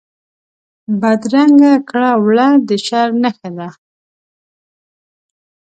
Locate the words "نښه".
3.23-3.49